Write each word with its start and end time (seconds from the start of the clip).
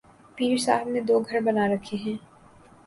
پیر 0.35 0.57
صاحب 0.57 0.87
نے 0.87 1.01
دوگھر 1.01 1.39
بنا 1.39 1.67
رکھے 1.67 1.97
ہیں۔ 1.97 2.17